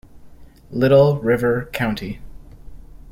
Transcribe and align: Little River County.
Little 0.71 1.19
River 1.21 1.69
County. 1.73 2.21